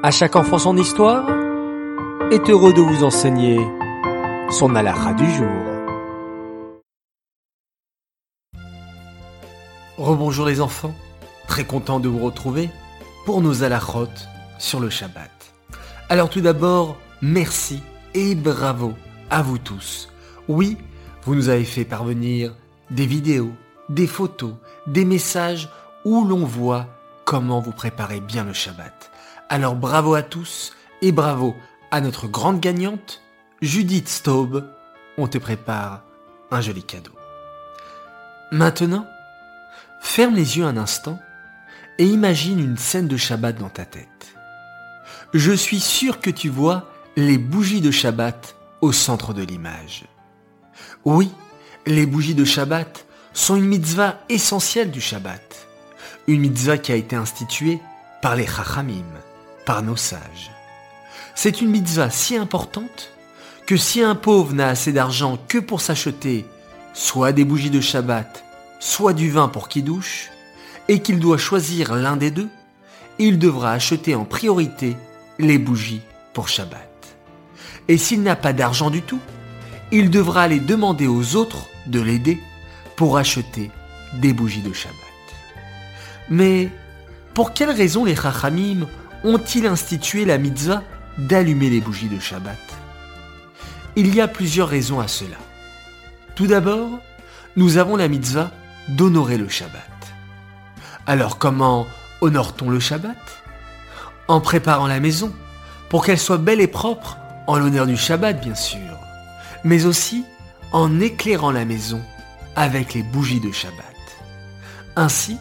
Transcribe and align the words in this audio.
À 0.00 0.12
chaque 0.12 0.36
enfant 0.36 0.58
son 0.58 0.76
histoire 0.76 1.28
est 2.30 2.48
heureux 2.48 2.72
de 2.72 2.80
vous 2.80 3.02
enseigner 3.02 3.58
son 4.48 4.76
alara 4.76 5.12
du 5.12 5.28
jour. 5.28 5.48
Rebonjour 9.96 10.46
les 10.46 10.60
enfants, 10.60 10.94
très 11.48 11.64
content 11.64 11.98
de 11.98 12.08
vous 12.08 12.24
retrouver 12.24 12.70
pour 13.24 13.42
nos 13.42 13.64
alachot 13.64 14.06
sur 14.60 14.78
le 14.78 14.88
Shabbat. 14.88 15.32
Alors 16.08 16.30
tout 16.30 16.42
d'abord, 16.42 16.96
merci 17.20 17.82
et 18.14 18.36
bravo 18.36 18.94
à 19.30 19.42
vous 19.42 19.58
tous. 19.58 20.10
Oui, 20.46 20.76
vous 21.24 21.34
nous 21.34 21.48
avez 21.48 21.64
fait 21.64 21.84
parvenir 21.84 22.54
des 22.92 23.06
vidéos, 23.06 23.50
des 23.88 24.06
photos, 24.06 24.54
des 24.86 25.04
messages 25.04 25.68
où 26.04 26.24
l'on 26.24 26.44
voit 26.44 26.86
comment 27.24 27.58
vous 27.58 27.72
préparez 27.72 28.20
bien 28.20 28.44
le 28.44 28.52
Shabbat. 28.52 29.10
Alors 29.50 29.76
bravo 29.76 30.14
à 30.14 30.22
tous 30.22 30.74
et 31.00 31.10
bravo 31.10 31.56
à 31.90 32.02
notre 32.02 32.28
grande 32.28 32.60
gagnante, 32.60 33.22
Judith 33.62 34.06
Staub. 34.06 34.70
On 35.16 35.26
te 35.26 35.38
prépare 35.38 36.02
un 36.50 36.60
joli 36.60 36.82
cadeau. 36.82 37.12
Maintenant, 38.52 39.06
ferme 40.02 40.34
les 40.34 40.58
yeux 40.58 40.66
un 40.66 40.76
instant 40.76 41.18
et 41.96 42.04
imagine 42.04 42.60
une 42.60 42.76
scène 42.76 43.08
de 43.08 43.16
Shabbat 43.16 43.56
dans 43.56 43.70
ta 43.70 43.86
tête. 43.86 44.34
Je 45.32 45.52
suis 45.52 45.80
sûr 45.80 46.20
que 46.20 46.30
tu 46.30 46.50
vois 46.50 46.90
les 47.16 47.38
bougies 47.38 47.80
de 47.80 47.90
Shabbat 47.90 48.54
au 48.82 48.92
centre 48.92 49.32
de 49.32 49.42
l'image. 49.42 50.04
Oui, 51.06 51.30
les 51.86 52.04
bougies 52.04 52.34
de 52.34 52.44
Shabbat 52.44 53.06
sont 53.32 53.56
une 53.56 53.64
mitzvah 53.64 54.18
essentielle 54.28 54.90
du 54.90 55.00
Shabbat. 55.00 55.66
Une 56.26 56.40
mitzvah 56.40 56.76
qui 56.76 56.92
a 56.92 56.96
été 56.96 57.16
instituée 57.16 57.80
par 58.20 58.36
les 58.36 58.46
Chachamim 58.46 59.06
par 59.68 59.82
nos 59.82 59.96
sages. 59.96 60.50
C'est 61.34 61.60
une 61.60 61.68
mitzvah 61.68 62.08
si 62.08 62.36
importante 62.36 63.12
que 63.66 63.76
si 63.76 64.00
un 64.00 64.14
pauvre 64.14 64.54
n'a 64.54 64.68
assez 64.68 64.94
d'argent 64.94 65.38
que 65.46 65.58
pour 65.58 65.82
s'acheter 65.82 66.46
soit 66.94 67.32
des 67.32 67.44
bougies 67.44 67.68
de 67.68 67.82
Shabbat, 67.82 68.44
soit 68.80 69.12
du 69.12 69.30
vin 69.30 69.48
pour 69.48 69.68
qui 69.68 69.82
douche, 69.82 70.30
et 70.88 71.02
qu'il 71.02 71.18
doit 71.20 71.36
choisir 71.36 71.94
l'un 71.94 72.16
des 72.16 72.30
deux, 72.30 72.48
il 73.18 73.38
devra 73.38 73.72
acheter 73.72 74.14
en 74.14 74.24
priorité 74.24 74.96
les 75.38 75.58
bougies 75.58 76.00
pour 76.32 76.48
Shabbat. 76.48 77.18
Et 77.88 77.98
s'il 77.98 78.22
n'a 78.22 78.36
pas 78.36 78.54
d'argent 78.54 78.88
du 78.88 79.02
tout, 79.02 79.20
il 79.92 80.08
devra 80.08 80.44
aller 80.44 80.60
demander 80.60 81.06
aux 81.06 81.36
autres 81.36 81.66
de 81.86 82.00
l'aider 82.00 82.40
pour 82.96 83.18
acheter 83.18 83.70
des 84.14 84.32
bougies 84.32 84.62
de 84.62 84.72
Shabbat. 84.72 84.96
Mais 86.30 86.70
pour 87.34 87.52
quelle 87.52 87.70
raison 87.70 88.06
les 88.06 88.16
Chachamim 88.16 88.86
ont-ils 89.24 89.66
institué 89.66 90.24
la 90.24 90.38
mitzvah 90.38 90.82
d'allumer 91.18 91.70
les 91.70 91.80
bougies 91.80 92.08
de 92.08 92.20
Shabbat? 92.20 92.58
Il 93.96 94.14
y 94.14 94.20
a 94.20 94.28
plusieurs 94.28 94.68
raisons 94.68 95.00
à 95.00 95.08
cela. 95.08 95.36
Tout 96.34 96.46
d'abord, 96.46 96.90
nous 97.56 97.78
avons 97.78 97.96
la 97.96 98.08
mitzvah 98.08 98.50
d'honorer 98.88 99.36
le 99.36 99.48
Shabbat. 99.48 99.82
Alors 101.06 101.38
comment 101.38 101.86
honore-t-on 102.20 102.70
le 102.70 102.80
Shabbat? 102.80 103.16
En 104.28 104.40
préparant 104.40 104.86
la 104.86 105.00
maison, 105.00 105.32
pour 105.88 106.04
qu'elle 106.04 106.18
soit 106.18 106.38
belle 106.38 106.60
et 106.60 106.66
propre, 106.66 107.16
en 107.46 107.58
l'honneur 107.58 107.86
du 107.86 107.96
Shabbat 107.96 108.40
bien 108.40 108.54
sûr, 108.54 108.78
mais 109.64 109.86
aussi 109.86 110.24
en 110.72 111.00
éclairant 111.00 111.50
la 111.50 111.64
maison 111.64 112.02
avec 112.54 112.94
les 112.94 113.02
bougies 113.02 113.40
de 113.40 113.50
Shabbat. 113.50 113.84
Ainsi, 114.96 115.38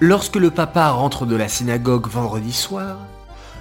lorsque 0.00 0.36
le 0.36 0.50
papa 0.50 0.90
rentre 0.90 1.26
de 1.26 1.36
la 1.36 1.48
synagogue 1.48 2.08
vendredi 2.08 2.52
soir, 2.52 2.98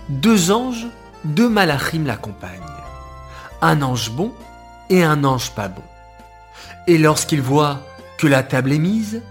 deux 0.09 0.51
anges, 0.51 0.87
deux 1.23 1.49
malachim 1.49 2.05
l'accompagnent. 2.05 2.61
Un 3.61 3.81
ange 3.81 4.11
bon 4.11 4.33
et 4.89 5.03
un 5.03 5.23
ange 5.23 5.51
pas 5.51 5.69
bon. 5.69 5.83
Et 6.87 6.97
lorsqu'il 6.97 7.41
voit 7.41 7.79
que 8.17 8.27
la 8.27 8.43
table 8.43 8.73
est 8.73 8.79
mise, 8.79 9.21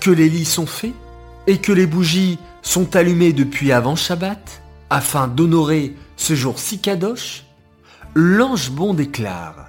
que 0.00 0.10
les 0.10 0.28
lits 0.28 0.44
sont 0.44 0.66
faits 0.66 0.94
et 1.46 1.58
que 1.58 1.72
les 1.72 1.86
bougies 1.86 2.38
sont 2.62 2.94
allumées 2.94 3.32
depuis 3.32 3.72
avant 3.72 3.96
Shabbat, 3.96 4.62
afin 4.90 5.26
d'honorer 5.26 5.96
ce 6.16 6.34
jour 6.34 6.58
si 6.58 6.78
kadosh, 6.78 7.44
l'ange 8.14 8.70
bon 8.70 8.94
déclare 8.94 9.68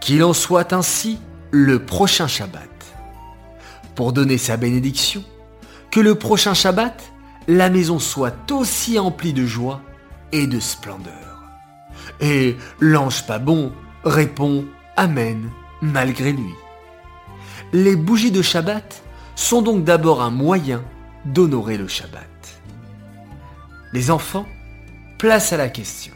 qu'il 0.00 0.22
en 0.24 0.32
soit 0.32 0.72
ainsi 0.72 1.18
le 1.50 1.84
prochain 1.84 2.28
Shabbat. 2.28 2.70
Pour 3.94 4.12
donner 4.12 4.38
sa 4.38 4.56
bénédiction, 4.56 5.24
que 5.96 6.00
le 6.02 6.14
prochain 6.14 6.52
Shabbat, 6.52 7.10
la 7.48 7.70
maison 7.70 7.98
soit 7.98 8.52
aussi 8.52 8.98
emplie 8.98 9.32
de 9.32 9.46
joie 9.46 9.80
et 10.30 10.46
de 10.46 10.60
splendeur. 10.60 11.40
Et 12.20 12.54
l'ange 12.80 13.26
pas 13.26 13.38
bon 13.38 13.72
répond 14.04 14.66
Amen 14.98 15.48
malgré 15.80 16.32
lui. 16.32 16.52
Les 17.72 17.96
bougies 17.96 18.30
de 18.30 18.42
Shabbat 18.42 19.02
sont 19.36 19.62
donc 19.62 19.84
d'abord 19.84 20.20
un 20.20 20.28
moyen 20.28 20.84
d'honorer 21.24 21.78
le 21.78 21.88
Shabbat. 21.88 22.60
Les 23.94 24.10
enfants, 24.10 24.44
place 25.16 25.54
à 25.54 25.56
la 25.56 25.70
question. 25.70 26.12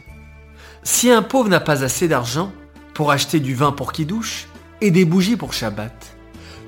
Si 0.83 1.09
un 1.09 1.23
pauvre 1.23 1.49
n'a 1.49 1.59
pas 1.59 1.83
assez 1.83 2.07
d'argent 2.07 2.51
pour 2.93 3.09
acheter 3.09 3.39
du 3.39 3.55
vin 3.55 3.71
pour 3.71 3.93
qui 3.93 4.05
douche 4.05 4.47
et 4.79 4.91
des 4.91 5.05
bougies 5.05 5.37
pour 5.37 5.53
Shabbat, 5.53 6.15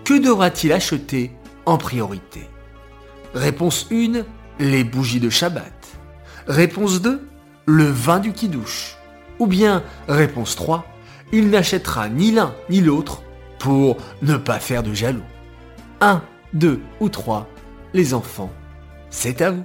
que 0.03 0.19
devra-t-il 0.19 0.73
acheter 0.73 1.29
en 1.67 1.77
priorité? 1.77 2.49
Réponse 3.33 3.87
1, 3.91 4.23
les 4.59 4.83
bougies 4.83 5.19
de 5.19 5.29
Shabbat. 5.29 5.73
Réponse 6.47 7.01
2, 7.01 7.27
le 7.65 7.85
vin 7.85 8.19
du 8.19 8.31
Kiddush. 8.31 8.95
Ou 9.39 9.47
bien, 9.47 9.83
réponse 10.07 10.55
3, 10.55 10.85
il 11.31 11.49
n'achètera 11.49 12.09
ni 12.09 12.31
l'un 12.31 12.53
ni 12.69 12.79
l'autre 12.79 13.23
pour 13.57 13.97
ne 14.21 14.37
pas 14.37 14.59
faire 14.59 14.83
de 14.83 14.93
jaloux. 14.93 15.23
1, 16.01 16.21
2 16.53 16.79
ou 16.99 17.09
3, 17.09 17.47
les 17.93 18.13
enfants, 18.13 18.51
c'est 19.09 19.41
à 19.41 19.49
vous. 19.49 19.63